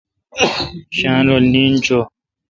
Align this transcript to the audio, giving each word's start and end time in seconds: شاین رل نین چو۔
شاین 0.97 1.23
رل 1.31 1.45
نین 1.53 1.73
چو۔ 1.85 1.99